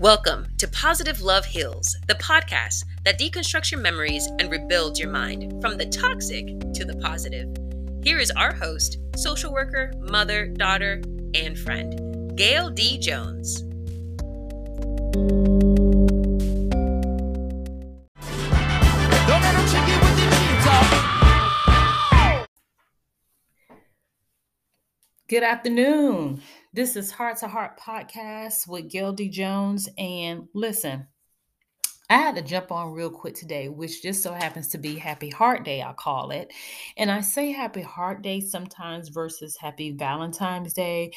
Welcome 0.00 0.48
to 0.58 0.66
Positive 0.66 1.22
Love 1.22 1.44
Heals, 1.44 1.96
the 2.08 2.16
podcast 2.16 2.84
that 3.04 3.16
deconstructs 3.16 3.70
your 3.70 3.80
memories 3.80 4.26
and 4.40 4.50
rebuilds 4.50 4.98
your 4.98 5.08
mind 5.08 5.62
from 5.62 5.78
the 5.78 5.86
toxic 5.86 6.46
to 6.72 6.84
the 6.84 6.96
positive. 7.00 7.48
Here 8.02 8.18
is 8.18 8.32
our 8.32 8.52
host, 8.52 8.98
social 9.14 9.52
worker, 9.52 9.92
mother, 10.00 10.48
daughter, 10.48 11.00
and 11.36 11.56
friend, 11.56 12.36
Gail 12.36 12.70
D. 12.70 12.98
Jones. 12.98 13.62
Good 25.28 25.44
afternoon. 25.44 26.42
This 26.74 26.96
is 26.96 27.12
Heart 27.12 27.36
to 27.36 27.46
Heart 27.46 27.78
Podcast 27.78 28.66
with 28.66 28.90
Gail 28.90 29.12
D. 29.12 29.28
Jones. 29.28 29.88
And 29.96 30.48
listen, 30.54 31.06
I 32.10 32.18
had 32.18 32.36
to 32.36 32.42
jump 32.42 32.70
on 32.70 32.92
real 32.92 33.10
quick 33.10 33.34
today, 33.34 33.68
which 33.68 34.02
just 34.02 34.22
so 34.22 34.32
happens 34.34 34.68
to 34.68 34.78
be 34.78 34.96
Happy 34.96 35.30
Heart 35.30 35.64
Day, 35.64 35.82
I 35.82 35.94
call 35.94 36.30
it. 36.30 36.52
And 36.98 37.10
I 37.10 37.22
say 37.22 37.50
Happy 37.50 37.80
Heart 37.80 38.20
Day 38.22 38.40
sometimes 38.40 39.08
versus 39.08 39.56
Happy 39.56 39.90
Valentine's 39.90 40.74
Day 40.74 41.12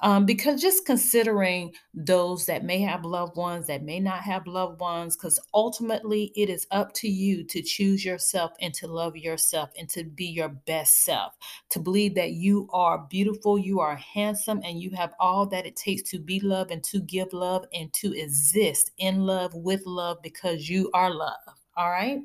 um, 0.00 0.26
because 0.26 0.60
just 0.60 0.84
considering 0.84 1.72
those 1.94 2.46
that 2.46 2.64
may 2.64 2.80
have 2.80 3.04
loved 3.04 3.36
ones, 3.36 3.68
that 3.68 3.84
may 3.84 4.00
not 4.00 4.20
have 4.22 4.46
loved 4.48 4.80
ones, 4.80 5.16
because 5.16 5.38
ultimately 5.54 6.32
it 6.34 6.50
is 6.50 6.66
up 6.72 6.92
to 6.94 7.08
you 7.08 7.44
to 7.44 7.62
choose 7.62 8.04
yourself 8.04 8.50
and 8.60 8.74
to 8.74 8.88
love 8.88 9.16
yourself 9.16 9.70
and 9.78 9.88
to 9.90 10.02
be 10.02 10.26
your 10.26 10.48
best 10.48 11.04
self, 11.04 11.34
to 11.70 11.78
believe 11.78 12.16
that 12.16 12.32
you 12.32 12.68
are 12.72 13.06
beautiful, 13.08 13.58
you 13.58 13.78
are 13.78 13.94
handsome, 13.96 14.60
and 14.64 14.80
you 14.82 14.90
have 14.90 15.14
all 15.20 15.46
that 15.46 15.66
it 15.66 15.76
takes 15.76 16.02
to 16.10 16.18
be 16.18 16.40
loved 16.40 16.72
and 16.72 16.82
to 16.82 17.00
give 17.00 17.32
love 17.32 17.64
and 17.72 17.92
to 17.92 18.12
exist 18.18 18.90
in 18.98 19.20
love 19.20 19.54
with 19.54 19.86
love 19.86 20.18
because 20.20 20.31
you 20.68 20.90
are 20.94 21.12
love. 21.12 21.40
All 21.76 21.90
right. 21.90 22.20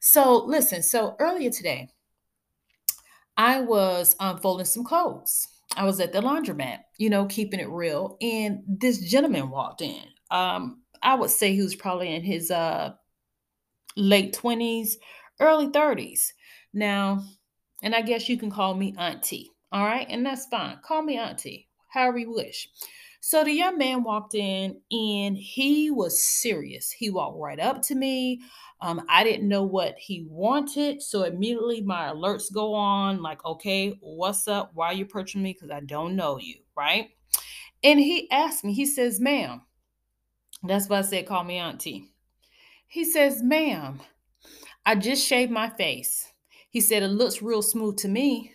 So, 0.00 0.44
listen, 0.44 0.82
so 0.82 1.16
earlier 1.18 1.50
today, 1.50 1.88
I 3.36 3.60
was 3.60 4.14
unfolding 4.20 4.62
um, 4.62 4.66
some 4.66 4.84
clothes. 4.84 5.48
I 5.76 5.84
was 5.84 5.98
at 6.00 6.12
the 6.12 6.20
laundromat, 6.20 6.80
you 6.98 7.10
know, 7.10 7.26
keeping 7.26 7.60
it 7.60 7.68
real. 7.68 8.16
And 8.20 8.62
this 8.66 8.98
gentleman 8.98 9.50
walked 9.50 9.80
in. 9.80 10.04
Um, 10.30 10.82
I 11.02 11.14
would 11.14 11.30
say 11.30 11.54
he 11.54 11.62
was 11.62 11.74
probably 11.74 12.14
in 12.14 12.22
his 12.22 12.50
uh, 12.50 12.92
late 13.96 14.34
20s, 14.34 14.92
early 15.40 15.68
30s. 15.68 16.32
Now, 16.72 17.24
and 17.82 17.94
I 17.94 18.02
guess 18.02 18.28
you 18.28 18.36
can 18.36 18.50
call 18.50 18.74
me 18.74 18.94
auntie. 18.98 19.50
All 19.72 19.84
right. 19.84 20.06
And 20.08 20.24
that's 20.24 20.46
fine. 20.46 20.78
Call 20.84 21.02
me 21.02 21.18
auntie, 21.18 21.68
however 21.94 22.18
you 22.18 22.32
wish. 22.32 22.68
So 23.20 23.42
the 23.42 23.52
young 23.52 23.78
man 23.78 24.02
walked 24.02 24.34
in 24.34 24.82
and 24.90 25.34
he 25.34 25.90
was 25.90 26.22
serious. 26.22 26.90
He 26.90 27.08
walked 27.08 27.38
right 27.38 27.58
up 27.58 27.80
to 27.82 27.94
me. 27.94 28.42
Um, 28.82 29.06
I 29.08 29.24
didn't 29.24 29.48
know 29.48 29.62
what 29.62 29.96
he 29.96 30.26
wanted. 30.28 31.00
So 31.00 31.22
immediately 31.22 31.80
my 31.80 32.08
alerts 32.08 32.52
go 32.52 32.74
on 32.74 33.22
like, 33.22 33.42
okay, 33.42 33.96
what's 34.02 34.46
up? 34.46 34.72
Why 34.74 34.88
are 34.88 34.92
you 34.92 35.04
approaching 35.04 35.42
me? 35.42 35.54
Because 35.54 35.70
I 35.70 35.80
don't 35.80 36.16
know 36.16 36.38
you, 36.38 36.56
right? 36.76 37.08
And 37.82 37.98
he 37.98 38.30
asked 38.30 38.62
me, 38.62 38.74
he 38.74 38.84
says, 38.84 39.20
ma'am, 39.20 39.62
that's 40.62 40.88
why 40.90 40.98
I 40.98 41.02
said, 41.02 41.26
call 41.26 41.44
me 41.44 41.56
auntie. 41.56 42.10
He 42.86 43.04
says, 43.04 43.42
ma'am, 43.42 44.00
I 44.84 44.96
just 44.96 45.26
shaved 45.26 45.50
my 45.50 45.70
face. 45.70 46.30
He 46.68 46.82
said, 46.82 47.02
it 47.02 47.08
looks 47.08 47.40
real 47.40 47.62
smooth 47.62 47.96
to 47.98 48.08
me. 48.08 48.52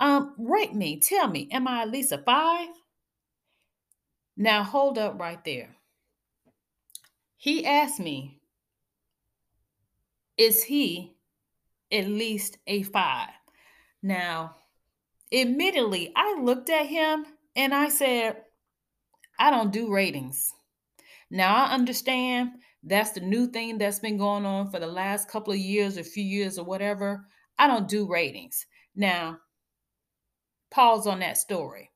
Um, 0.00 0.34
rate 0.38 0.74
me. 0.74 1.00
Tell 1.00 1.28
me, 1.28 1.48
am 1.50 1.68
I 1.68 1.82
at 1.82 1.90
least 1.90 2.12
a 2.12 2.18
five? 2.18 2.68
Now, 4.36 4.62
hold 4.62 4.98
up 4.98 5.20
right 5.20 5.42
there. 5.44 5.76
He 7.36 7.64
asked 7.64 8.00
me, 8.00 8.40
Is 10.36 10.64
he 10.64 11.16
at 11.92 12.06
least 12.06 12.58
a 12.66 12.82
five? 12.82 13.30
Now, 14.02 14.56
admittedly, 15.32 16.12
I 16.16 16.38
looked 16.40 16.70
at 16.70 16.86
him 16.86 17.26
and 17.54 17.74
I 17.74 17.88
said, 17.88 18.36
I 19.38 19.50
don't 19.50 19.72
do 19.72 19.92
ratings. 19.92 20.52
Now, 21.30 21.54
I 21.54 21.74
understand 21.74 22.50
that's 22.82 23.10
the 23.10 23.20
new 23.20 23.46
thing 23.46 23.78
that's 23.78 23.98
been 23.98 24.18
going 24.18 24.44
on 24.44 24.70
for 24.70 24.78
the 24.78 24.86
last 24.86 25.28
couple 25.28 25.52
of 25.52 25.58
years, 25.58 25.96
a 25.96 26.04
few 26.04 26.24
years, 26.24 26.58
or 26.58 26.64
whatever. 26.64 27.26
I 27.58 27.66
don't 27.66 27.88
do 27.88 28.06
ratings. 28.06 28.66
Now, 28.94 29.38
pause 30.74 31.06
on 31.06 31.20
that 31.20 31.38
story. 31.38 31.90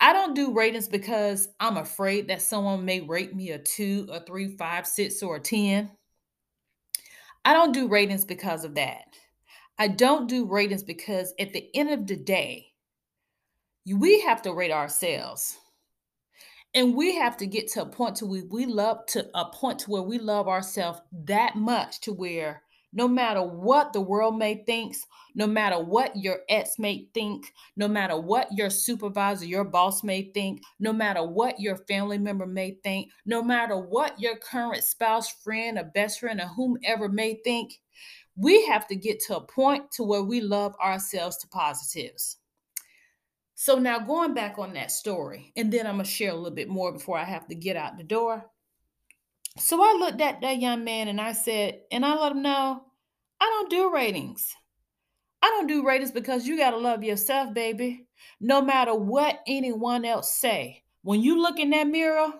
I 0.00 0.12
don't 0.12 0.34
do 0.34 0.52
ratings 0.52 0.86
because 0.86 1.48
I'm 1.58 1.78
afraid 1.78 2.28
that 2.28 2.42
someone 2.42 2.84
may 2.84 3.00
rate 3.00 3.34
me 3.34 3.50
a 3.50 3.58
two, 3.58 4.06
a 4.12 4.20
three, 4.20 4.56
five, 4.56 4.86
six, 4.86 5.22
or 5.22 5.36
a 5.36 5.40
10. 5.40 5.90
I 7.44 7.52
don't 7.52 7.72
do 7.72 7.88
ratings 7.88 8.24
because 8.24 8.64
of 8.64 8.74
that. 8.74 9.04
I 9.78 9.88
don't 9.88 10.28
do 10.28 10.44
ratings 10.44 10.82
because 10.82 11.32
at 11.40 11.52
the 11.52 11.68
end 11.74 11.90
of 11.90 12.06
the 12.06 12.16
day, 12.16 12.66
we 13.86 14.20
have 14.20 14.42
to 14.42 14.52
rate 14.52 14.70
ourselves. 14.70 15.56
And 16.74 16.94
we 16.94 17.14
have 17.16 17.36
to 17.38 17.46
get 17.46 17.68
to 17.72 17.82
a 17.82 17.86
point 17.86 18.16
to 18.16 18.26
where 18.26 18.42
we 18.50 18.66
love 18.66 19.06
to 19.08 19.26
a 19.34 19.46
point 19.46 19.78
to 19.80 19.90
where 19.90 20.02
we 20.02 20.18
love 20.18 20.48
ourselves 20.48 21.00
that 21.26 21.56
much 21.56 22.00
to 22.00 22.12
where 22.12 22.63
no 22.94 23.08
matter 23.08 23.42
what 23.42 23.92
the 23.92 24.00
world 24.00 24.38
may 24.38 24.62
think, 24.64 24.96
no 25.34 25.46
matter 25.46 25.82
what 25.82 26.16
your 26.16 26.38
ex 26.48 26.78
may 26.78 27.08
think, 27.12 27.52
no 27.76 27.88
matter 27.88 28.18
what 28.18 28.48
your 28.52 28.70
supervisor, 28.70 29.44
your 29.44 29.64
boss 29.64 30.04
may 30.04 30.30
think, 30.32 30.62
no 30.78 30.92
matter 30.92 31.26
what 31.26 31.58
your 31.60 31.76
family 31.88 32.18
member 32.18 32.46
may 32.46 32.78
think, 32.84 33.10
no 33.26 33.42
matter 33.42 33.76
what 33.76 34.18
your 34.20 34.36
current 34.36 34.84
spouse, 34.84 35.28
friend, 35.42 35.76
or 35.76 35.84
best 35.84 36.20
friend, 36.20 36.40
or 36.40 36.46
whomever 36.46 37.08
may 37.08 37.40
think, 37.44 37.80
we 38.36 38.64
have 38.66 38.86
to 38.86 38.96
get 38.96 39.20
to 39.20 39.36
a 39.36 39.46
point 39.46 39.90
to 39.92 40.04
where 40.04 40.22
we 40.22 40.40
love 40.40 40.74
ourselves 40.82 41.36
to 41.38 41.48
positives. 41.48 42.38
So 43.56 43.76
now 43.78 43.98
going 43.98 44.34
back 44.34 44.58
on 44.58 44.72
that 44.74 44.90
story, 44.90 45.52
and 45.56 45.72
then 45.72 45.86
I'm 45.86 45.94
gonna 45.94 46.04
share 46.04 46.30
a 46.30 46.34
little 46.34 46.50
bit 46.54 46.68
more 46.68 46.92
before 46.92 47.18
I 47.18 47.24
have 47.24 47.46
to 47.48 47.54
get 47.54 47.76
out 47.76 47.96
the 47.96 48.04
door. 48.04 48.50
So 49.56 49.80
I 49.82 49.96
looked 49.98 50.20
at 50.20 50.40
that 50.40 50.60
young 50.60 50.84
man 50.84 51.08
and 51.08 51.20
I 51.20 51.32
said, 51.32 51.80
and 51.92 52.04
I 52.04 52.14
let 52.16 52.32
him 52.32 52.42
know, 52.42 52.84
I 53.40 53.44
don't 53.44 53.70
do 53.70 53.92
ratings. 53.92 54.54
I 55.42 55.48
don't 55.48 55.66
do 55.66 55.86
ratings 55.86 56.10
because 56.10 56.46
you 56.46 56.56
got 56.56 56.70
to 56.70 56.76
love 56.76 57.04
yourself, 57.04 57.54
baby. 57.54 58.06
No 58.40 58.62
matter 58.62 58.94
what 58.94 59.40
anyone 59.46 60.04
else 60.04 60.34
say. 60.34 60.82
When 61.02 61.20
you 61.20 61.40
look 61.40 61.58
in 61.58 61.70
that 61.70 61.86
mirror, 61.86 62.32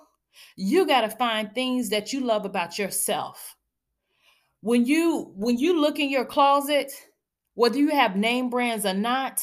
you 0.56 0.86
got 0.86 1.02
to 1.02 1.10
find 1.10 1.54
things 1.54 1.90
that 1.90 2.12
you 2.12 2.20
love 2.20 2.44
about 2.46 2.78
yourself. 2.78 3.56
When 4.62 4.86
you 4.86 5.32
when 5.36 5.58
you 5.58 5.78
look 5.78 5.98
in 5.98 6.08
your 6.08 6.24
closet, 6.24 6.90
whether 7.54 7.76
you 7.76 7.90
have 7.90 8.16
name 8.16 8.48
brands 8.48 8.86
or 8.86 8.94
not, 8.94 9.42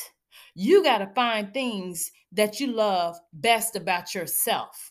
you 0.55 0.83
got 0.83 0.97
to 0.97 1.07
find 1.13 1.53
things 1.53 2.11
that 2.31 2.59
you 2.59 2.67
love 2.67 3.15
best 3.31 3.75
about 3.75 4.15
yourself. 4.15 4.90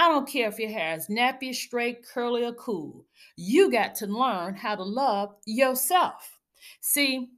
I 0.00 0.08
don't 0.08 0.26
care 0.26 0.48
if 0.48 0.58
your 0.58 0.70
hair 0.70 0.96
is 0.96 1.08
nappy, 1.08 1.54
straight, 1.54 2.02
curly, 2.02 2.42
or 2.42 2.54
cool. 2.54 3.04
You 3.36 3.70
got 3.70 3.94
to 3.96 4.06
learn 4.06 4.54
how 4.54 4.74
to 4.74 4.82
love 4.82 5.34
yourself. 5.44 6.40
See, 6.80 7.28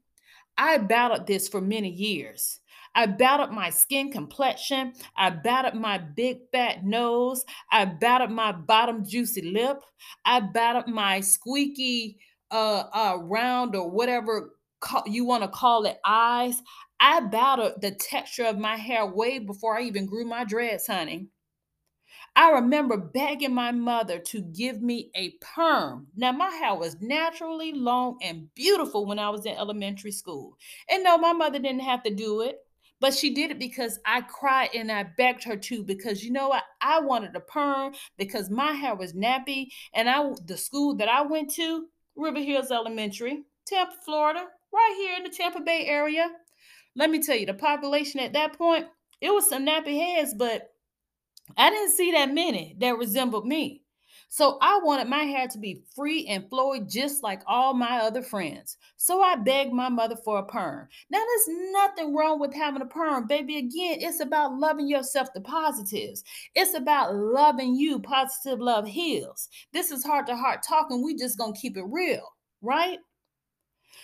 I 0.57 0.79
battled 0.79 1.27
this 1.27 1.49
for 1.49 1.61
many 1.61 1.91
years. 1.91 2.61
I 2.95 3.07
battled 3.07 3.51
my 3.51 3.71
skin 3.71 4.13
complexion. 4.13 4.93
I 5.17 5.31
battled 5.31 5.75
my 5.75 5.99
big 5.99 6.39
fat 6.53 6.85
nose. 6.85 7.45
I 7.73 7.85
battled 7.85 8.31
my 8.31 8.53
bottom 8.53 9.05
juicy 9.05 9.43
lip. 9.43 9.83
I 10.25 10.39
battled 10.39 10.87
my 10.87 11.19
squeaky 11.19 12.19
uh, 12.53 12.85
uh 12.95 13.17
round 13.23 13.75
or 13.75 13.91
whatever 13.91 14.53
you 15.07 15.25
want 15.25 15.43
to 15.43 15.49
call 15.49 15.85
it 15.87 15.99
eyes. 16.07 16.63
I 17.01 17.23
battled 17.23 17.81
the 17.81 17.91
texture 17.91 18.45
of 18.45 18.57
my 18.57 18.77
hair 18.77 19.05
way 19.05 19.41
before 19.41 19.77
I 19.77 19.83
even 19.83 20.07
grew 20.07 20.25
my 20.25 20.45
dreads, 20.45 20.87
honey. 20.87 21.27
I 22.35 22.51
remember 22.53 22.97
begging 22.97 23.55
my 23.55 23.73
mother 23.73 24.19
to 24.19 24.41
give 24.41 24.81
me 24.81 25.11
a 25.15 25.35
perm. 25.41 26.07
Now, 26.17 26.33
my 26.33 26.49
hair 26.49 26.75
was 26.75 26.97
naturally 27.01 27.73
long 27.73 28.19
and 28.23 28.53
beautiful 28.55 29.05
when 29.05 29.19
I 29.19 29.29
was 29.29 29.45
in 29.45 29.55
elementary 29.55 30.13
school. 30.13 30.57
And 30.89 31.05
no, 31.05 31.19
my 31.19 31.35
mother 31.35 31.59
didn't 31.59 31.81
have 31.81 32.03
to 32.05 32.15
do 32.15 32.41
it, 32.41 32.61
but 33.01 33.13
she 33.13 33.35
did 33.35 33.51
it 33.51 33.59
because 33.59 33.99
I 34.07 34.23
cried 34.23 34.71
and 34.75 34.91
I 34.91 35.05
begged 35.17 35.45
her 35.45 35.57
to 35.57 35.85
because 35.85 36.25
you 36.25 36.33
know 36.33 36.49
what? 36.49 36.63
I 36.81 37.01
wanted 37.01 37.37
a 37.37 37.41
perm 37.41 37.93
because 38.17 38.49
my 38.49 38.73
hair 38.73 38.95
was 38.95 39.13
nappy. 39.13 39.67
And 39.93 40.09
I 40.09 40.31
the 40.47 40.57
school 40.57 40.95
that 40.97 41.09
I 41.09 41.23
went 41.23 41.53
to, 41.55 41.87
River 42.17 42.41
Hills 42.41 42.71
Elementary, 42.71 43.43
Tampa, 43.67 43.93
Florida, 44.05 44.47
right 44.73 44.95
here 44.97 45.17
in 45.17 45.25
the 45.25 45.31
Tampa 45.31 45.61
Bay 45.61 45.87
area. 45.87 46.31
Let 46.95 47.11
me 47.11 47.21
tell 47.23 47.37
you, 47.37 47.47
the 47.47 47.55
population 47.55 48.21
at 48.21 48.33
that 48.33 48.57
point, 48.57 48.87
it 49.21 49.31
was 49.31 49.49
some 49.49 49.67
nappy 49.67 49.99
heads, 49.99 50.35
but 50.35 50.72
I 51.57 51.71
didn't 51.71 51.93
see 51.93 52.13
that 52.13 52.33
many 52.33 52.77
that 52.79 52.99
resembled 52.99 53.47
me. 53.47 53.83
So 54.29 54.57
I 54.63 54.81
wanted 54.83 55.09
my 55.09 55.25
hair 55.25 55.47
to 55.47 55.59
be 55.59 55.83
free 55.95 56.27
and 56.27 56.49
flowy 56.49 56.91
just 56.91 57.23
like 57.23 57.43
all 57.47 57.75
my 57.75 57.99
other 57.99 58.23
friends. 58.23 58.79
So 58.97 59.21
I 59.21 59.37
begged 59.37 59.75
my 59.75 59.91
mother 59.91 60.17
for 60.17 60.39
a 60.39 60.43
perm. 60.43 60.89
Now 61.11 61.19
there's 61.19 61.59
nothing 61.71 62.17
wrong 62.17 62.41
with 62.41 62.55
having 62.55 62.81
a 62.81 62.87
perm, 62.87 63.27
baby. 63.27 63.59
Again, 63.59 63.99
it's 64.01 64.21
about 64.21 64.57
loving 64.57 64.89
yourself, 64.89 65.29
the 65.35 65.43
positives. 65.43 66.25
It's 66.55 66.73
about 66.75 67.15
loving 67.15 67.77
you. 67.77 67.99
Positive 67.99 68.59
love 68.59 68.89
heals. 68.89 69.51
This 69.75 69.91
is 69.91 70.03
heart 70.03 70.27
to 70.29 70.37
heart 70.37 70.65
talking. 70.67 71.05
We 71.05 71.15
just 71.15 71.37
gonna 71.37 71.53
keep 71.53 71.77
it 71.77 71.85
real, 71.85 72.27
right? 72.63 73.01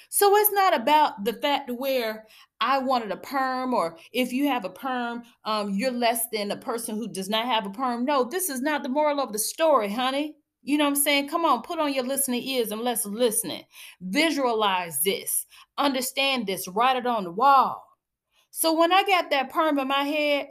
So 0.09 0.35
it's 0.37 0.53
not 0.53 0.75
about 0.75 1.25
the 1.25 1.35
fact 1.35 1.71
where 1.71 2.27
I 2.61 2.79
wanted 2.79 3.13
a 3.13 3.17
perm, 3.17 3.75
or 3.75 3.99
if 4.13 4.33
you 4.33 4.49
have 4.49 4.65
a 4.65 4.71
perm, 4.71 5.23
um, 5.45 5.71
you're 5.75 5.91
less 5.91 6.27
than 6.33 6.51
a 6.51 6.57
person 6.57 6.97
who 6.97 7.09
does 7.09 7.29
not 7.29 7.47
have 7.47 7.67
a 7.67 7.71
perm. 7.71 8.05
No, 8.05 8.25
this 8.25 8.49
is 8.49 8.61
not 8.61 8.83
the 8.83 8.89
moral 8.89 9.21
of 9.21 9.33
the 9.33 9.39
story, 9.39 9.93
honey. 9.93 10.35
You 10.63 10.77
know 10.77 10.85
what 10.85 10.91
I'm 10.91 10.97
saying? 10.97 11.29
Come 11.29 11.45
on, 11.45 11.63
put 11.63 11.79
on 11.79 11.95
your 11.95 12.05
listening 12.05 12.43
ears 12.43 12.73
and 12.73 12.81
let's 12.81 13.07
listen. 13.07 13.61
Visualize 14.01 15.03
this, 15.03 15.47
understand 15.77 16.47
this, 16.47 16.67
write 16.69 16.97
it 16.97 17.07
on 17.07 17.25
the 17.25 17.31
wall. 17.31 17.85
So 18.51 18.77
when 18.79 18.93
I 18.93 19.03
got 19.05 19.31
that 19.31 19.51
perm 19.51 19.79
in 19.79 19.89
my 19.89 20.03
head, 20.03 20.49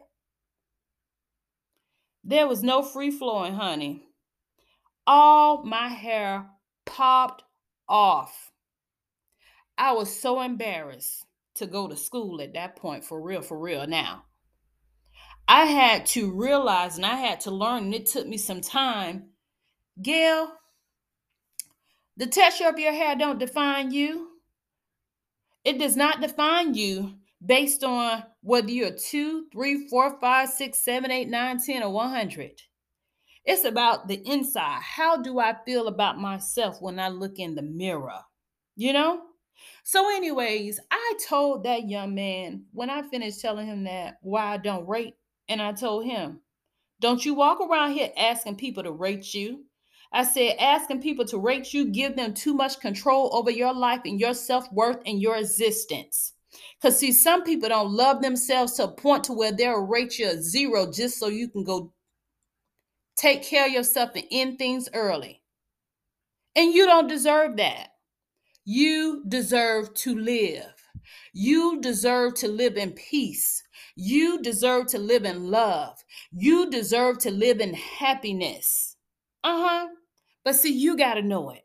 there 2.24 2.48
was 2.48 2.63
no 2.63 2.83
free 2.83 3.12
flowing, 3.12 3.54
honey. 3.54 4.04
All 5.06 5.63
my 5.63 5.88
hair 5.88 6.50
popped 6.86 7.44
off. 7.89 8.46
I 9.77 9.94
was 9.94 10.13
so 10.13 10.41
embarrassed 10.41 11.25
to 11.56 11.68
go 11.68 11.88
to 11.88 11.95
school 11.95 12.41
at 12.41 12.53
that 12.53 12.75
point, 12.75 13.06
for 13.06 13.21
real, 13.21 13.41
for 13.41 13.57
real. 13.57 13.85
Now, 13.88 14.24
I 15.47 15.65
had 15.65 16.06
to 16.07 16.31
realize 16.31 16.97
and 16.97 17.06
I 17.06 17.15
had 17.15 17.41
to 17.41 17.51
learn, 17.51 17.85
and 17.85 17.95
it 17.95 18.06
took 18.06 18.27
me 18.27 18.38
some 18.38 18.62
time. 18.62 19.29
Gail, 20.01 20.51
the 22.18 22.27
texture 22.27 22.68
of 22.68 22.79
your 22.79 22.94
hair 22.94 23.15
don't 23.15 23.39
define 23.39 23.91
you. 23.91 24.29
It 25.63 25.80
does 25.80 25.95
not 25.95 26.21
define 26.21 26.73
you 26.73 27.15
based 27.45 27.83
on 27.83 28.23
whether 28.41 28.71
you're 28.71 28.91
two, 28.91 29.45
three, 29.51 29.88
four, 29.88 30.19
five, 30.19 30.50
six, 30.50 30.83
seven, 30.83 31.12
eight, 31.12 31.30
nine, 31.30 31.59
ten, 31.63 31.83
or 31.83 31.91
100. 31.91 32.62
It's 33.45 33.65
about 33.65 34.07
the 34.07 34.21
inside. 34.27 34.81
How 34.81 35.21
do 35.21 35.39
I 35.39 35.56
feel 35.65 35.88
about 35.88 36.19
myself 36.19 36.81
when 36.81 37.00
I 37.00 37.09
look 37.09 37.39
in 37.39 37.56
the 37.56 37.62
mirror? 37.62 38.19
You 38.75 38.94
know? 38.94 39.21
So, 39.83 40.15
anyways, 40.15 40.80
I 40.92 41.13
told 41.27 41.63
that 41.63 41.89
young 41.89 42.15
man 42.15 42.65
when 42.74 42.89
I 42.89 43.01
finished 43.04 43.42
telling 43.42 43.68
him 43.68 43.83
that 43.86 44.18
why 44.21 44.54
I 44.54 44.57
don't 44.57 44.88
rate, 44.88 45.15
and 45.50 45.62
I 45.62 45.71
told 45.71 46.06
him, 46.06 46.42
don't 47.00 47.24
you 47.24 47.33
walk 47.33 47.59
around 47.62 47.94
here 47.94 48.09
asking 48.18 48.56
people 48.56 48.83
to 48.83 48.92
rate 48.92 49.33
you. 49.33 49.63
I 50.12 50.24
said, 50.24 50.56
asking 50.59 51.01
people 51.01 51.25
to 51.25 51.38
rate 51.38 51.74
you, 51.74 51.92
give 51.92 52.15
them 52.15 52.33
too 52.33 52.54
much 52.54 52.80
control 52.80 53.30
over 53.33 53.51
your 53.51 53.74
life 53.74 54.01
and 54.06 54.19
your 54.19 54.33
self 54.33 54.71
worth 54.71 55.00
and 55.06 55.21
your 55.21 55.38
existence. 55.38 56.33
Because, 56.80 56.98
see, 56.98 57.12
some 57.12 57.44
people 57.44 57.69
don't 57.69 57.92
love 57.92 58.21
themselves 58.21 58.74
to 58.74 58.86
a 58.86 58.88
point 58.88 59.25
to 59.25 59.33
where 59.33 59.51
they'll 59.51 59.80
rate 59.80 60.18
you 60.18 60.30
a 60.30 60.42
zero 60.42 60.92
just 60.92 61.19
so 61.19 61.27
you 61.27 61.50
can 61.50 61.63
go 61.63 61.94
take 63.15 63.44
care 63.44 63.65
of 63.65 63.71
yourself 63.71 64.12
and 64.15 64.25
end 64.31 64.57
things 64.57 64.88
early. 64.94 65.42
And 66.56 66.74
you 66.74 66.86
don't 66.86 67.07
deserve 67.07 67.57
that. 67.57 67.89
You 68.69 69.24
deserve 69.30 69.94
to 69.94 70.14
live. 70.14 70.74
You 71.31 71.80
deserve 71.80 72.34
to 72.34 72.50
live 72.50 72.75
in 72.75 72.92
peace. 72.92 73.64
You 73.96 74.42
deserve 74.42 74.88
to 74.88 74.98
live 74.98 75.24
in 75.24 75.50
love. 75.50 75.98
You 76.34 76.69
deserve 76.69 77.19
to 77.19 77.31
live 77.31 77.62
in 77.62 77.74
happiness. 77.75 78.98
Uh 79.42 79.58
huh. 79.58 79.88
But 80.44 80.56
see, 80.56 80.74
you 80.74 80.98
got 80.98 81.14
to 81.14 81.22
know 81.22 81.52
it. 81.52 81.62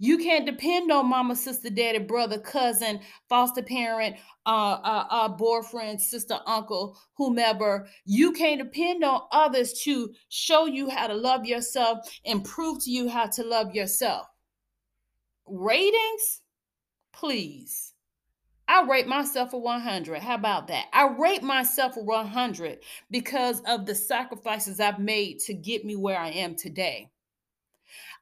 You 0.00 0.18
can't 0.18 0.44
depend 0.44 0.90
on 0.90 1.10
mama, 1.10 1.36
sister, 1.36 1.70
daddy, 1.70 2.00
brother, 2.00 2.40
cousin, 2.40 2.98
foster 3.28 3.62
parent, 3.62 4.16
uh, 4.46 4.80
uh, 4.82 5.06
uh, 5.08 5.28
boyfriend, 5.28 6.00
sister, 6.00 6.40
uncle, 6.44 6.98
whomever. 7.16 7.86
You 8.04 8.32
can't 8.32 8.58
depend 8.58 9.04
on 9.04 9.20
others 9.30 9.72
to 9.84 10.12
show 10.28 10.66
you 10.66 10.90
how 10.90 11.06
to 11.06 11.14
love 11.14 11.46
yourself 11.46 11.98
and 12.24 12.44
prove 12.44 12.82
to 12.82 12.90
you 12.90 13.08
how 13.08 13.26
to 13.26 13.44
love 13.44 13.76
yourself 13.76 14.26
ratings, 15.46 16.40
please. 17.12 17.92
I 18.66 18.82
rate 18.88 19.06
myself 19.06 19.52
a 19.52 19.58
100. 19.58 20.22
How 20.22 20.36
about 20.36 20.68
that? 20.68 20.86
I 20.92 21.08
rate 21.08 21.42
myself 21.42 21.96
a 21.96 22.02
100 22.02 22.78
because 23.10 23.60
of 23.66 23.84
the 23.84 23.94
sacrifices 23.94 24.80
I've 24.80 24.98
made 24.98 25.38
to 25.40 25.54
get 25.54 25.84
me 25.84 25.96
where 25.96 26.18
I 26.18 26.30
am 26.30 26.54
today. 26.54 27.10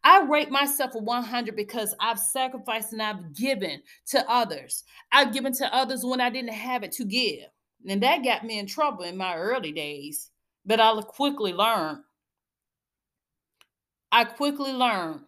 I 0.05 0.23
rate 0.23 0.51
myself 0.51 0.97
a 0.97 0.99
100 0.99 1.55
because 1.55 1.95
I've 2.01 2.19
sacrificed 2.19 2.93
and 2.93 3.01
I've 3.01 3.35
given 3.35 3.83
to 4.07 4.29
others. 4.29 4.83
I've 5.13 5.33
given 5.33 5.53
to 5.55 5.73
others 5.73 6.05
when 6.05 6.21
I 6.21 6.29
didn't 6.29 6.55
have 6.55 6.83
it 6.83 6.91
to 6.93 7.05
give. 7.05 7.47
And 7.89 8.03
that 8.03 8.25
got 8.25 8.45
me 8.45 8.59
in 8.59 8.67
trouble 8.67 9.05
in 9.05 9.17
my 9.17 9.37
early 9.37 9.71
days. 9.71 10.31
But 10.67 10.81
I 10.81 11.01
quickly 11.03 11.53
learned. 11.53 11.99
I 14.11 14.25
quickly 14.25 14.73
learned 14.73 15.21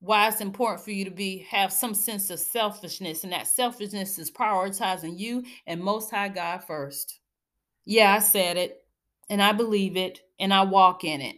why 0.00 0.28
it's 0.28 0.40
important 0.40 0.84
for 0.84 0.90
you 0.90 1.04
to 1.04 1.10
be 1.10 1.46
have 1.50 1.72
some 1.72 1.94
sense 1.94 2.30
of 2.30 2.38
selfishness 2.38 3.24
and 3.24 3.32
that 3.32 3.46
selfishness 3.46 4.18
is 4.18 4.30
prioritizing 4.30 5.18
you 5.18 5.44
and 5.66 5.80
most 5.80 6.10
high 6.10 6.28
god 6.28 6.62
first. 6.64 7.20
Yeah 7.84 8.14
i 8.14 8.18
said 8.18 8.56
it 8.56 8.84
and 9.30 9.42
i 9.42 9.52
believe 9.52 9.96
it 9.96 10.20
and 10.38 10.52
i 10.52 10.62
walk 10.62 11.04
in 11.04 11.20
it. 11.20 11.36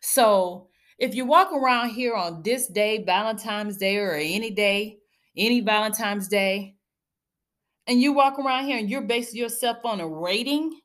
So 0.00 0.68
if 0.98 1.14
you 1.14 1.24
walk 1.24 1.52
around 1.52 1.90
here 1.90 2.14
on 2.14 2.42
this 2.42 2.66
day 2.66 3.04
valentine's 3.04 3.76
day 3.76 3.96
or 3.96 4.14
any 4.14 4.50
day 4.50 4.98
any 5.36 5.60
valentine's 5.60 6.28
day 6.28 6.74
and 7.86 8.00
you 8.00 8.12
walk 8.12 8.38
around 8.38 8.66
here 8.66 8.78
and 8.78 8.90
you're 8.90 9.00
basing 9.02 9.40
yourself 9.40 9.78
on 9.84 10.00
a 10.00 10.08
rating 10.08 10.78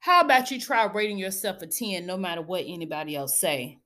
how 0.00 0.20
about 0.22 0.50
you 0.50 0.58
try 0.58 0.84
rating 0.86 1.18
yourself 1.18 1.60
a 1.60 1.66
10 1.66 2.06
no 2.06 2.16
matter 2.16 2.40
what 2.40 2.64
anybody 2.66 3.14
else 3.14 3.38
say 3.38 3.78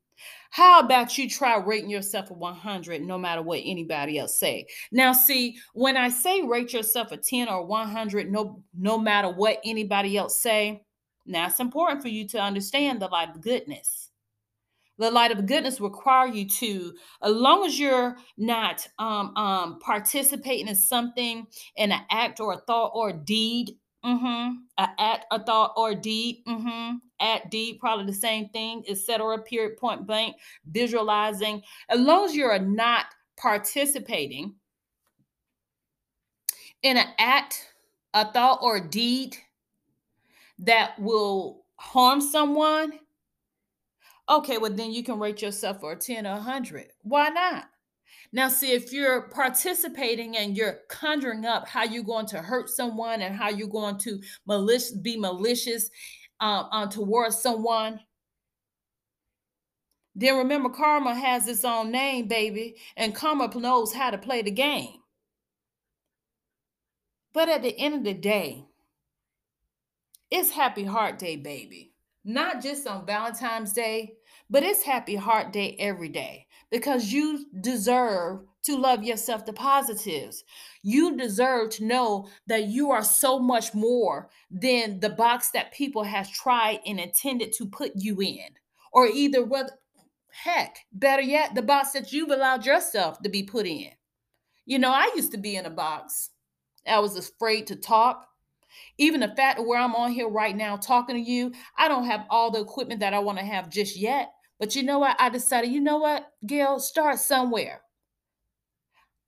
how 0.51 0.81
about 0.81 1.17
you 1.17 1.29
try 1.29 1.57
rating 1.57 1.91
yourself 1.91 2.31
a 2.31 2.35
100 2.35 3.01
no 3.03 3.19
matter 3.19 3.43
what 3.43 3.61
anybody 3.65 4.19
else 4.19 4.39
say? 4.39 4.67
Now 4.91 5.13
see, 5.13 5.57
when 5.73 5.97
I 5.97 6.11
say 6.11 6.43
rate 6.43 6.73
yourself 6.73 7.11
a 7.11 7.17
10 7.17 7.49
or 7.49 7.65
100 7.65 8.31
no 8.31 8.63
no 8.79 8.99
matter 8.99 9.31
what 9.31 9.61
anybody 9.65 10.17
else 10.17 10.39
say, 10.39 10.85
now 11.25 11.47
it's 11.47 11.61
important 11.61 12.03
for 12.03 12.09
you 12.09 12.29
to 12.29 12.39
understand 12.39 13.01
the 13.01 13.09
light 13.09 13.31
of 13.31 13.41
goodness. 13.41 14.11
The 14.99 15.11
light 15.11 15.33
of 15.33 15.47
goodness 15.47 15.81
require 15.81 16.29
you 16.29 16.47
to, 16.49 16.93
as 17.23 17.33
long 17.33 17.65
as 17.65 17.81
you're 17.81 18.17
not 18.37 18.87
um, 18.99 19.35
um, 19.37 19.79
participating 19.81 20.69
in 20.69 20.77
something 20.77 21.47
in 21.77 21.93
an 21.93 22.03
act 22.11 22.41
or 22.41 22.53
a 22.53 22.59
thought 22.59 22.93
or 22.95 23.09
a 23.09 23.15
deed 23.15 23.77
Mm-hmm. 24.05 24.55
A 24.79 24.89
act, 24.99 25.27
a 25.31 25.43
thought, 25.43 25.75
or 25.77 25.95
deed. 25.95 26.45
Mm-hmm. 26.47 26.97
At 27.21 27.51
deed, 27.51 27.79
probably 27.79 28.07
the 28.07 28.13
same 28.13 28.49
thing, 28.49 28.85
etc. 28.89 29.39
Period, 29.39 29.77
point 29.77 30.07
blank, 30.07 30.37
visualizing. 30.67 31.63
As 31.89 32.01
long 32.01 32.25
as 32.25 32.35
you're 32.35 32.59
not 32.59 33.07
participating 33.37 34.55
in 36.83 36.97
an 36.97 37.07
act, 37.19 37.75
a 38.13 38.31
thought, 38.31 38.59
or 38.61 38.81
deed 38.81 39.37
that 40.59 40.99
will 40.99 41.65
harm 41.77 42.21
someone, 42.21 42.99
okay, 44.29 44.59
well, 44.59 44.73
then 44.73 44.93
you 44.93 45.05
can 45.05 45.21
rate 45.21 45.43
yourself 45.43 45.81
for 45.81 45.93
a 45.93 45.97
10 45.97 46.27
or 46.27 46.33
100. 46.33 46.89
Why 47.03 47.29
not? 47.29 47.67
Now, 48.33 48.49
see, 48.49 48.73
if 48.73 48.93
you're 48.93 49.29
participating 49.29 50.37
and 50.37 50.57
you're 50.57 50.81
conjuring 50.89 51.45
up 51.45 51.69
how 51.69 51.85
you're 51.85 52.03
going 52.03 52.27
to 52.27 52.39
hurt 52.39 52.71
someone 52.71 53.23
and 53.23 53.35
how 53.35 53.51
you're 53.51 53.69
going 53.69 53.99
to 53.99 54.21
malicious, 54.47 54.93
be 54.93 55.19
malicious 55.19 55.91
um, 56.41 56.69
uh, 56.73 56.87
towards 56.87 57.39
someone, 57.39 58.01
then 60.15 60.37
remember 60.37 60.69
karma 60.69 61.15
has 61.15 61.49
its 61.49 61.65
own 61.65 61.91
name, 61.91 62.29
baby, 62.29 62.77
and 62.97 63.15
karma 63.15 63.51
knows 63.55 63.93
how 63.93 64.11
to 64.11 64.19
play 64.19 64.43
the 64.43 64.51
game. 64.51 64.97
But 67.33 67.49
at 67.49 67.63
the 67.63 67.79
end 67.79 67.95
of 67.95 68.05
the 68.05 68.15
day, 68.15 68.67
it's 70.31 70.51
Happy 70.51 70.85
Heart 70.85 71.19
Day, 71.19 71.37
baby. 71.37 71.92
Not 72.25 72.63
just 72.63 72.87
on 72.87 73.05
Valentine's 73.05 73.73
Day, 73.73 74.15
but 74.49 74.63
it's 74.63 74.83
Happy 74.83 75.17
Heart 75.17 75.53
Day 75.53 75.77
every 75.79 76.09
day 76.09 76.47
because 76.71 77.13
you 77.13 77.47
deserve 77.61 78.41
to 78.65 78.77
love 78.77 79.03
yourself 79.03 79.45
the 79.45 79.53
positives. 79.53 80.45
You 80.83 81.17
deserve 81.17 81.71
to 81.71 81.85
know 81.85 82.29
that 82.47 82.67
you 82.69 82.91
are 82.93 83.03
so 83.03 83.39
much 83.39 83.75
more 83.75 84.31
than 84.51 85.01
the 85.01 85.11
box 85.11 85.51
that 85.51 85.73
people 85.73 86.05
has 86.05 86.31
tried 86.31 86.81
and 86.87 87.01
intended 87.01 87.53
to 87.55 87.67
put 87.67 87.93
you 87.97 88.21
in. 88.21 88.49
Or 88.93 89.07
either 89.07 89.45
whether 89.45 89.73
heck, 90.31 90.79
better 90.93 91.23
yet, 91.23 91.55
the 91.55 91.63
box 91.63 91.93
that 91.93 92.13
you've 92.13 92.31
allowed 92.31 92.65
yourself 92.65 93.21
to 93.23 93.29
be 93.29 93.43
put 93.43 93.67
in. 93.67 93.91
You 94.65 94.79
know, 94.79 94.93
I 94.93 95.11
used 95.17 95.33
to 95.33 95.39
be 95.39 95.57
in 95.57 95.67
a 95.67 95.71
box. 95.71 96.31
I 96.87 97.01
was 97.01 97.17
afraid 97.17 97.67
to 97.69 97.77
talk. 97.77 98.29
Even 98.99 99.21
the 99.21 99.35
fact 99.37 99.61
where 99.65 99.79
I'm 99.79 99.95
on 99.95 100.13
here 100.13 100.29
right 100.29 100.55
now 100.55 100.77
talking 100.77 101.17
to 101.17 101.21
you, 101.21 101.53
I 101.77 101.89
don't 101.89 102.07
have 102.07 102.27
all 102.31 102.51
the 102.51 102.61
equipment 102.61 103.01
that 103.01 103.15
I 103.15 103.19
want 103.19 103.39
to 103.39 103.45
have 103.45 103.71
just 103.71 103.97
yet. 103.97 104.33
But 104.61 104.77
you 104.77 104.83
know 104.83 104.99
what? 104.99 105.17
I 105.19 105.29
decided, 105.29 105.73
you 105.73 105.81
know 105.81 105.99
what, 105.99 106.27
Gail, 106.47 106.79
start 106.79 107.19
somewhere. 107.19 107.83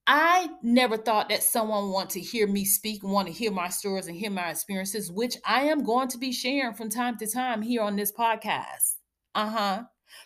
I 0.07 0.51
never 0.63 0.99
thought 0.99 1.31
that 1.31 1.43
someone 1.43 1.91
want 1.91 2.11
to 2.11 2.21
hear 2.21 2.47
me 2.47 2.67
speak, 2.67 3.03
want 3.03 3.27
to 3.27 3.33
hear 3.33 3.51
my 3.51 3.71
stories 3.71 4.07
and 4.07 4.17
hear 4.17 4.31
my 4.31 4.51
experiences, 4.51 5.11
which 5.11 5.37
I 5.47 5.63
am 5.63 5.83
going 5.83 6.09
to 6.09 6.19
be 6.19 6.31
sharing 6.31 6.75
from 6.75 6.91
time 6.91 7.17
to 7.19 7.27
time 7.27 7.63
here 7.63 7.81
on 7.81 7.97
this 7.97 8.13
podcast. 8.13 8.97
Uh-huh. 9.35 9.85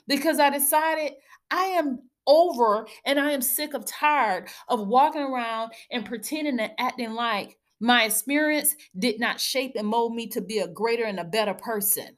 Because 0.09 0.40
I 0.40 0.50
decided 0.50 1.12
I 1.50 1.64
am 1.64 2.00
over 2.26 2.87
and 3.07 3.21
I 3.21 3.30
am 3.30 3.40
sick 3.40 3.73
of 3.73 3.87
tired 3.87 4.49
of 4.68 4.87
walking 4.87 5.23
around 5.23 5.73
and 5.92 6.04
pretending 6.04 6.59
and 6.59 6.73
acting 6.78 7.12
like 7.12 7.57
my 7.80 8.04
experience 8.04 8.75
did 8.99 9.20
not 9.20 9.40
shape 9.40 9.73
and 9.76 9.87
mold 9.87 10.14
me 10.14 10.26
to 10.28 10.40
be 10.40 10.58
a 10.58 10.68
greater 10.68 11.04
and 11.04 11.20
a 11.20 11.25
better 11.25 11.54
person. 11.54 12.16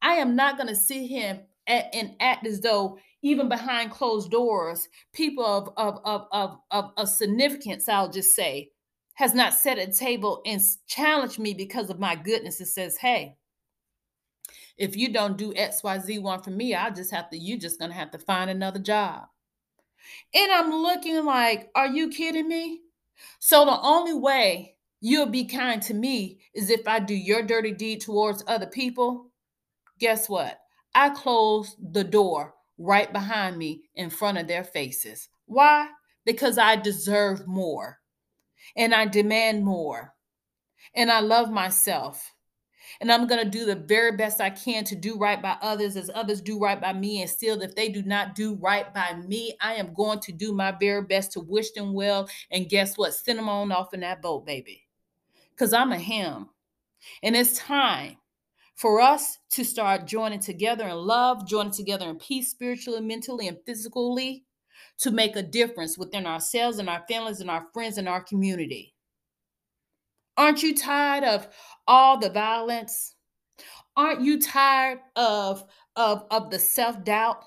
I 0.00 0.14
am 0.14 0.34
not 0.34 0.56
going 0.56 0.68
to 0.68 0.76
sit 0.76 1.02
here 1.02 1.40
and 1.66 2.16
act 2.20 2.46
as 2.46 2.60
though 2.60 2.98
even 3.22 3.48
behind 3.48 3.92
closed 3.92 4.30
doors, 4.30 4.88
people 5.12 5.44
of, 5.44 5.70
of, 5.76 6.00
of, 6.04 6.26
of, 6.32 6.58
of, 6.72 6.90
of 6.96 7.08
significance, 7.08 7.88
I'll 7.88 8.10
just 8.10 8.34
say, 8.34 8.70
has 9.14 9.34
not 9.34 9.54
set 9.54 9.78
a 9.78 9.86
table 9.92 10.42
and 10.44 10.60
challenged 10.88 11.38
me 11.38 11.54
because 11.54 11.88
of 11.88 12.00
my 12.00 12.16
goodness. 12.16 12.60
It 12.60 12.66
says, 12.66 12.96
hey, 12.96 13.36
if 14.76 14.96
you 14.96 15.12
don't 15.12 15.38
do 15.38 15.52
XYZ 15.52 16.20
one 16.20 16.42
for 16.42 16.50
me, 16.50 16.74
I 16.74 16.90
just 16.90 17.12
have 17.12 17.30
to, 17.30 17.38
you 17.38 17.58
just 17.58 17.78
gonna 17.78 17.94
have 17.94 18.10
to 18.10 18.18
find 18.18 18.50
another 18.50 18.80
job. 18.80 19.22
And 20.34 20.50
I'm 20.50 20.70
looking 20.70 21.24
like, 21.24 21.70
are 21.76 21.86
you 21.86 22.08
kidding 22.08 22.48
me? 22.48 22.80
So 23.38 23.64
the 23.64 23.80
only 23.80 24.14
way 24.14 24.76
you'll 25.00 25.26
be 25.26 25.44
kind 25.44 25.82
to 25.82 25.94
me 25.94 26.40
is 26.54 26.70
if 26.70 26.86
I 26.86 27.00
do 27.00 27.14
your 27.14 27.42
dirty 27.42 27.72
deed 27.72 28.00
towards 28.00 28.44
other 28.46 28.66
people. 28.66 29.30
Guess 29.98 30.28
what? 30.28 30.58
I 30.94 31.10
close 31.10 31.76
the 31.80 32.04
door 32.04 32.54
right 32.78 33.12
behind 33.12 33.56
me 33.56 33.82
in 33.94 34.10
front 34.10 34.38
of 34.38 34.46
their 34.46 34.64
faces. 34.64 35.28
Why? 35.46 35.88
Because 36.24 36.58
I 36.58 36.76
deserve 36.76 37.46
more 37.46 37.98
and 38.76 38.94
I 38.94 39.06
demand 39.06 39.64
more 39.64 40.14
and 40.94 41.10
I 41.10 41.20
love 41.20 41.50
myself. 41.50 42.32
And 43.00 43.10
I'm 43.10 43.26
going 43.26 43.42
to 43.42 43.50
do 43.50 43.64
the 43.64 43.76
very 43.76 44.16
best 44.16 44.40
I 44.40 44.50
can 44.50 44.84
to 44.84 44.96
do 44.96 45.16
right 45.16 45.40
by 45.40 45.56
others 45.62 45.96
as 45.96 46.10
others 46.14 46.40
do 46.40 46.58
right 46.58 46.80
by 46.80 46.92
me. 46.92 47.20
And 47.20 47.30
still, 47.30 47.60
if 47.62 47.74
they 47.74 47.88
do 47.88 48.02
not 48.02 48.34
do 48.34 48.54
right 48.54 48.92
by 48.92 49.14
me, 49.14 49.54
I 49.60 49.74
am 49.74 49.94
going 49.94 50.20
to 50.20 50.32
do 50.32 50.52
my 50.52 50.72
very 50.72 51.02
best 51.02 51.32
to 51.32 51.40
wish 51.40 51.72
them 51.72 51.92
well. 51.94 52.28
And 52.50 52.68
guess 52.68 52.96
what? 52.96 53.14
Send 53.14 53.38
them 53.38 53.48
on 53.48 53.72
off 53.72 53.94
in 53.94 54.00
that 54.00 54.22
boat, 54.22 54.46
baby. 54.46 54.86
Because 55.50 55.72
I'm 55.72 55.92
a 55.92 55.98
him. 55.98 56.48
And 57.22 57.36
it's 57.36 57.58
time 57.58 58.16
for 58.74 59.00
us 59.00 59.38
to 59.50 59.64
start 59.64 60.06
joining 60.06 60.40
together 60.40 60.86
in 60.88 60.96
love, 60.96 61.46
joining 61.46 61.72
together 61.72 62.08
in 62.08 62.18
peace, 62.18 62.50
spiritually, 62.50 63.00
mentally, 63.00 63.48
and 63.48 63.58
physically, 63.66 64.44
to 64.98 65.10
make 65.10 65.36
a 65.36 65.42
difference 65.42 65.98
within 65.98 66.26
ourselves 66.26 66.78
and 66.78 66.88
our 66.88 67.04
families 67.08 67.40
and 67.40 67.50
our 67.50 67.66
friends 67.72 67.98
and 67.98 68.08
our 68.08 68.22
community. 68.22 68.94
Aren't 70.36 70.62
you 70.62 70.74
tired 70.74 71.24
of 71.24 71.48
all 71.86 72.18
the 72.18 72.30
violence? 72.30 73.14
Aren't 73.96 74.22
you 74.22 74.40
tired 74.40 75.00
of, 75.16 75.64
of, 75.96 76.24
of 76.30 76.50
the 76.50 76.58
self 76.58 77.04
doubt? 77.04 77.44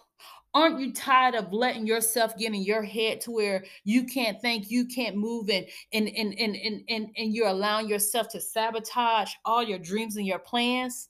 Aren't 0.53 0.79
you 0.79 0.93
tired 0.93 1.35
of 1.35 1.51
letting 1.51 1.85
yourself 1.85 2.37
get 2.37 2.53
in 2.53 2.63
your 2.63 2.83
head 2.83 3.19
to 3.21 3.31
where 3.31 3.65
you 3.83 4.05
can't 4.05 4.39
think, 4.39 4.71
you 4.71 4.85
can't 4.85 5.17
move, 5.17 5.49
and 5.49 5.65
and 5.91 6.07
and 6.07 6.33
and 6.39 6.55
and, 6.55 6.81
and, 6.87 7.09
and 7.17 7.35
you're 7.35 7.49
allowing 7.49 7.89
yourself 7.89 8.29
to 8.29 8.39
sabotage 8.39 9.33
all 9.43 9.61
your 9.61 9.79
dreams 9.79 10.15
and 10.15 10.25
your 10.25 10.39
plans? 10.39 11.09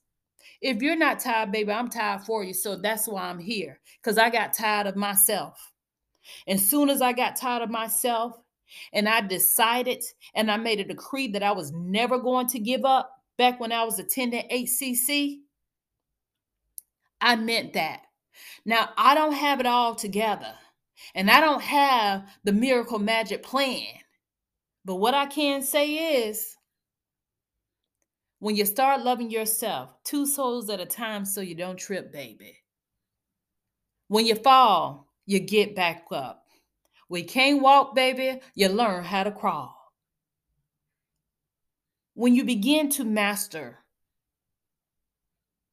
If 0.61 0.81
you're 0.81 0.95
not 0.95 1.19
tired, 1.19 1.51
baby, 1.51 1.71
I'm 1.71 1.89
tired 1.89 2.23
for 2.23 2.43
you. 2.43 2.53
So 2.53 2.75
that's 2.75 3.07
why 3.07 3.23
I'm 3.23 3.37
here. 3.37 3.79
Because 4.01 4.17
I 4.17 4.31
got 4.31 4.53
tired 4.53 4.87
of 4.87 4.95
myself. 4.95 5.73
And 6.47 6.59
soon 6.59 6.89
as 6.89 7.03
I 7.03 7.13
got 7.13 7.35
tired 7.35 7.61
of 7.61 7.69
myself 7.69 8.39
and 8.93 9.07
I 9.07 9.21
decided 9.21 10.03
and 10.33 10.51
I 10.51 10.57
made 10.57 10.79
a 10.79 10.85
decree 10.85 11.27
that 11.29 11.43
I 11.43 11.51
was 11.51 11.71
never 11.71 12.17
going 12.17 12.47
to 12.47 12.59
give 12.59 12.85
up 12.85 13.11
back 13.37 13.59
when 13.59 13.71
I 13.71 13.83
was 13.83 13.99
attending 13.99 14.47
HCC, 14.49 15.39
I 17.21 17.35
meant 17.35 17.73
that. 17.73 18.01
Now, 18.65 18.89
I 18.97 19.15
don't 19.15 19.33
have 19.33 19.59
it 19.59 19.65
all 19.65 19.95
together 19.95 20.53
and 21.13 21.29
I 21.29 21.41
don't 21.41 21.61
have 21.61 22.25
the 22.43 22.53
miracle 22.53 22.99
magic 22.99 23.43
plan. 23.43 23.87
But 24.83 24.95
what 24.95 25.13
I 25.13 25.25
can 25.25 25.61
say 25.61 26.27
is, 26.27 26.55
when 28.39 28.55
you 28.55 28.65
start 28.65 29.03
loving 29.03 29.31
yourself, 29.31 29.95
two 30.03 30.25
souls 30.25 30.69
at 30.69 30.79
a 30.79 30.85
time 30.85 31.25
so 31.25 31.41
you 31.41 31.55
don't 31.55 31.77
trip, 31.77 32.11
baby. 32.11 32.57
When 34.07 34.25
you 34.25 34.35
fall, 34.35 35.07
you 35.25 35.39
get 35.39 35.75
back 35.75 36.05
up. 36.11 36.44
You 37.09 37.23
can't 37.23 37.61
walk, 37.61 37.95
baby, 37.95 38.41
you 38.55 38.69
learn 38.69 39.03
how 39.03 39.23
to 39.23 39.31
crawl. 39.31 39.75
When 42.13 42.35
you 42.35 42.43
begin 42.43 42.89
to 42.91 43.03
master 43.03 43.79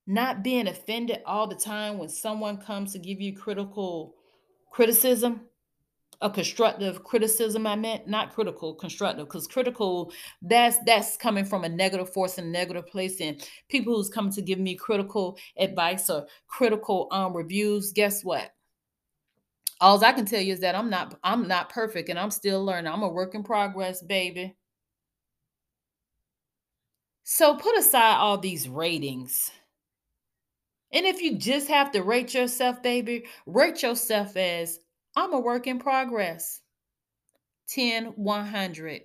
not 0.07 0.43
being 0.43 0.67
offended 0.67 1.23
all 1.25 1.47
the 1.47 1.55
time 1.55 1.97
when 1.99 2.09
someone 2.09 2.57
comes 2.57 2.93
to 2.93 2.99
give 2.99 3.21
you 3.21 3.37
critical 3.37 4.15
criticism, 4.71 5.43
a 6.23 6.31
constructive 6.31 7.03
criticism 7.03 7.67
i 7.67 7.75
meant 7.75 8.07
not 8.07 8.33
critical 8.33 8.75
constructive 8.75 9.27
because 9.27 9.47
critical 9.49 10.13
that's 10.41 10.79
that's 10.87 11.17
coming 11.17 11.45
from 11.45 11.65
a 11.65 11.69
negative 11.69 12.11
force 12.13 12.39
and 12.39 12.51
negative 12.51 12.87
place 12.87 13.21
and 13.21 13.47
people 13.69 13.95
who's 13.95 14.09
coming 14.09 14.33
to 14.33 14.41
give 14.41 14.59
me 14.61 14.77
critical 14.77 15.37
advice 15.59 16.09
or 16.09 16.27
critical 16.47 17.09
um 17.11 17.37
reviews 17.37 17.93
guess 17.93 18.23
what 18.23 18.53
all 19.83 20.03
i 20.05 20.13
can 20.13 20.25
tell 20.25 20.41
you 20.41 20.55
is 20.55 20.61
that 20.61 20.75
i'm 20.75 20.89
not 20.91 21.19
i'm 21.25 21.47
not 21.47 21.69
perfect 21.69 22.09
and 22.09 22.19
i'm 22.19 22.31
still 22.31 22.65
learning 22.65 22.91
i'm 22.93 23.03
a 23.03 23.09
work 23.09 23.35
in 23.35 23.43
progress 23.43 24.03
baby 24.03 24.57
so 27.25 27.55
put 27.57 27.77
aside 27.77 28.17
all 28.17 28.39
these 28.39 28.69
ratings 28.69 29.51
and 30.93 31.07
if 31.07 31.23
you 31.23 31.37
just 31.37 31.69
have 31.69 31.93
to 31.93 32.03
rate 32.03 32.35
yourself 32.35 32.83
baby 32.83 33.25
rate 33.47 33.83
yourself 33.83 34.37
as 34.37 34.79
I'm 35.17 35.33
a 35.33 35.41
work 35.41 35.67
in 35.67 35.79
progress. 35.79 36.61
10, 37.69 38.07
100. 38.17 39.03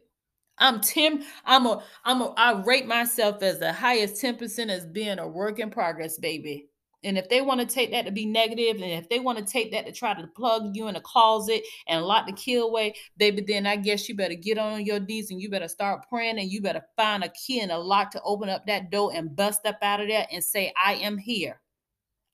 I'm 0.60 0.82
10, 0.82 1.24
I'm 1.46 1.66
a, 1.68 1.84
I'm 2.04 2.22
a, 2.22 2.34
I 2.36 2.64
rate 2.64 2.88
myself 2.88 3.44
as 3.44 3.60
the 3.60 3.72
highest 3.72 4.22
10% 4.22 4.70
as 4.70 4.86
being 4.86 5.20
a 5.20 5.28
work 5.28 5.60
in 5.60 5.70
progress, 5.70 6.18
baby. 6.18 6.70
And 7.08 7.18
if 7.18 7.30
they 7.30 7.40
want 7.40 7.62
to 7.62 7.66
take 7.66 7.92
that 7.92 8.06
to 8.06 8.12
be 8.12 8.26
negative, 8.26 8.82
and 8.82 8.92
if 8.92 9.08
they 9.08 9.20
want 9.20 9.38
to 9.38 9.46
take 9.46 9.72
that 9.72 9.86
to 9.86 9.94
try 9.94 10.14
to 10.14 10.28
plug 10.28 10.76
you 10.76 10.90
in 10.90 10.98
a 10.98 11.02
closet 11.02 11.64
and 11.88 12.04
lock 12.04 12.28
the 12.28 12.34
key 12.34 12.56
away, 12.56 12.96
baby, 13.16 13.42
then 13.48 13.66
I 13.66 13.78
guess 13.78 14.10
you 14.10 14.16
better 14.16 14.36
get 14.36 14.58
on 14.58 14.86
your 14.86 15.00
knees 15.00 15.32
and 15.32 15.42
you 15.42 15.50
better 15.50 15.70
start 15.70 16.06
praying 16.10 16.38
and 16.38 16.52
you 16.52 16.62
better 16.62 16.84
find 16.98 17.24
a 17.24 17.30
key 17.30 17.62
and 17.62 17.72
a 17.72 17.78
lock 17.78 18.12
to 18.12 18.22
open 18.24 18.50
up 18.50 18.68
that 18.68 18.92
door 18.92 19.12
and 19.16 19.34
bust 19.34 19.66
up 19.66 19.78
out 19.82 20.02
of 20.02 20.10
there 20.10 20.28
and 20.34 20.44
say, 20.44 20.74
I 20.84 20.96
am 20.96 21.18
here. 21.18 21.62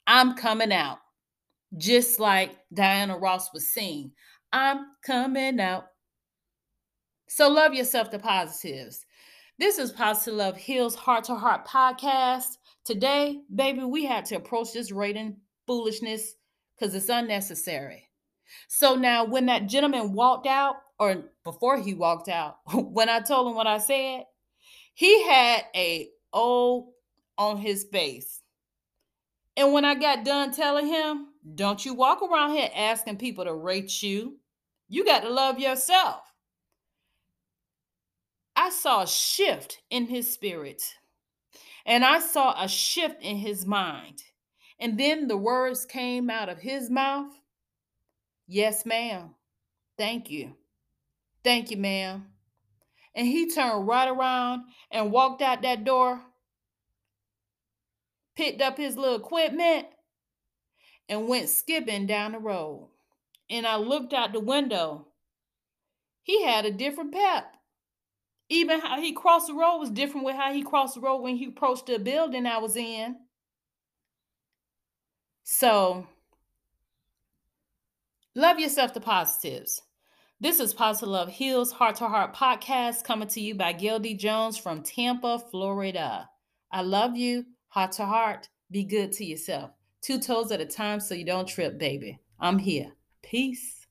I'm 0.08 0.34
coming 0.34 0.74
out 0.74 0.98
just 1.77 2.20
like 2.20 2.58
Diana 2.74 3.15
Ross 3.15 3.53
was 3.53 3.72
saying, 3.72 4.12
I'm 4.51 4.88
coming 5.06 5.60
out. 5.60 5.86
So 7.30 7.48
love 7.48 7.75
yourself 7.75 8.10
the 8.10 8.18
positives. 8.18 9.06
This 9.60 9.77
is 9.77 9.92
Positive 9.92 10.34
Love 10.34 10.58
Heals 10.58 10.96
Heart 10.96 11.25
to 11.25 11.36
Heart 11.36 11.68
podcast. 11.68 12.58
Today, 12.85 13.41
baby, 13.53 13.83
we 13.83 14.05
had 14.05 14.25
to 14.25 14.35
approach 14.35 14.73
this 14.73 14.91
rating 14.91 15.37
foolishness 15.65 16.35
because 16.75 16.93
it's 16.93 17.09
unnecessary. 17.09 18.09
So 18.67 18.95
now, 18.95 19.25
when 19.25 19.45
that 19.45 19.67
gentleman 19.67 20.13
walked 20.13 20.47
out, 20.47 20.75
or 20.99 21.23
before 21.43 21.77
he 21.79 21.93
walked 21.93 22.29
out, 22.29 22.57
when 22.73 23.09
I 23.09 23.19
told 23.19 23.47
him 23.47 23.55
what 23.55 23.67
I 23.67 23.77
said, 23.77 24.25
he 24.93 25.23
had 25.27 25.63
a 25.75 26.09
O 26.33 26.93
on 27.37 27.57
his 27.57 27.85
face. 27.85 28.41
And 29.55 29.71
when 29.71 29.85
I 29.85 29.95
got 29.95 30.25
done 30.25 30.51
telling 30.51 30.87
him, 30.87 31.27
don't 31.55 31.83
you 31.85 31.93
walk 31.93 32.21
around 32.21 32.51
here 32.51 32.69
asking 32.75 33.17
people 33.17 33.45
to 33.45 33.53
rate 33.53 34.01
you. 34.01 34.37
You 34.89 35.05
got 35.05 35.23
to 35.23 35.29
love 35.29 35.59
yourself. 35.59 36.21
I 38.55 38.69
saw 38.69 39.01
a 39.01 39.07
shift 39.07 39.79
in 39.89 40.07
his 40.07 40.31
spirit, 40.31 40.83
and 41.86 42.03
I 42.03 42.19
saw 42.19 42.62
a 42.62 42.67
shift 42.67 43.22
in 43.22 43.38
his 43.38 43.65
mind. 43.65 44.24
And 44.79 44.98
then 44.98 45.27
the 45.27 45.38
words 45.38 45.86
came 45.86 46.29
out 46.29 46.50
of 46.50 46.60
his 46.60 46.89
mouth 46.89 47.31
Yes, 48.48 48.86
ma'am. 48.86 49.36
Thank 49.98 50.29
you. 50.29 50.55
Thank 51.43 51.72
you, 51.72 51.77
ma'am. 51.77 52.27
And 53.15 53.27
he 53.27 53.50
turned 53.50 53.88
right 53.88 54.10
around 54.10 54.63
and 54.91 55.12
walked 55.12 55.41
out 55.41 55.62
that 55.62 55.83
door, 55.83 56.22
picked 58.36 58.62
up 58.62 58.77
his 58.77 58.98
little 58.98 59.15
equipment, 59.15 59.88
and 61.07 61.27
went 61.27 61.50
skipping 61.50 62.07
down 62.07 62.31
the 62.31 62.39
road. 62.39 62.89
And 63.50 63.67
I 63.67 63.75
looked 63.75 64.13
out 64.13 64.33
the 64.33 64.39
window. 64.39 65.07
He 66.24 66.43
had 66.43 66.65
a 66.65 66.72
different 66.72 67.13
pep. 67.13 67.55
Even 68.53 68.81
how 68.81 69.01
he 69.01 69.13
crossed 69.13 69.48
the 69.48 69.55
road 69.55 69.79
was 69.79 69.89
different 69.89 70.27
with 70.27 70.36
how 70.36 70.53
he 70.53 70.62
crossed 70.62 70.93
the 70.93 71.01
road 71.01 71.24
when 71.24 71.38
he 71.38 71.48
approached 71.48 71.88
the 71.88 71.98
building 71.98 72.45
I 72.45 72.60
was 72.60 72.75
in. 72.75 73.15
So, 75.43 76.05
love 78.36 78.60
yourself 78.60 78.93
the 78.93 79.01
positives. 79.01 79.81
This 80.39 80.60
is 80.60 80.72
Positive 80.72 81.10
Love 81.10 81.29
Heals 81.29 81.72
Heart 81.72 81.95
to 81.95 82.07
Heart 82.07 82.36
podcast 82.36 83.03
coming 83.03 83.27
to 83.29 83.41
you 83.41 83.55
by 83.55 83.74
Gail 83.74 83.98
D. 83.98 84.13
Jones 84.13 84.55
from 84.55 84.83
Tampa, 84.83 85.39
Florida. 85.39 86.29
I 86.72 86.83
love 86.83 87.17
you, 87.17 87.45
heart 87.69 87.93
to 87.93 88.05
heart. 88.05 88.50
Be 88.69 88.83
good 88.83 89.13
to 89.13 89.25
yourself. 89.25 89.72
Two 90.03 90.19
toes 90.19 90.51
at 90.51 90.62
a 90.62 90.65
time 90.67 91.00
so 91.00 91.15
you 91.15 91.25
don't 91.25 91.48
trip, 91.48 91.79
baby. 91.79 92.19
I'm 92.39 92.60
here. 92.60 92.91
Peace. 93.24 93.82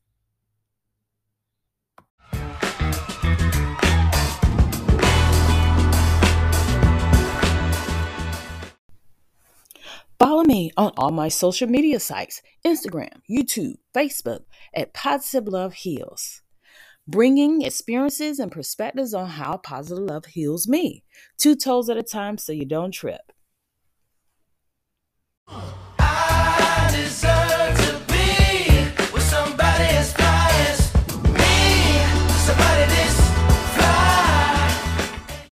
Follow 10.43 10.55
me 10.55 10.73
on 10.77 10.91
all 10.97 11.13
my 11.13 11.29
social 11.29 11.69
media 11.69 12.01
sites 12.01 12.43
Instagram, 12.67 13.21
YouTube, 13.31 13.77
Facebook 13.95 14.41
at 14.75 14.93
Positive 14.93 15.47
Love 15.47 15.73
Heals, 15.73 16.43
bringing 17.07 17.63
experiences 17.63 18.41
and 18.41 18.51
perspectives 18.51 19.15
on 19.15 19.29
how 19.29 19.59
positive 19.59 20.03
love 20.03 20.25
heals 20.25 20.67
me. 20.67 21.05
Two 21.39 21.55
toes 21.55 21.89
at 21.89 21.97
a 21.97 22.03
time 22.03 22.39
so 22.39 22.53
you 22.53 22.65
don't 22.65 22.91
trip. 22.91 23.21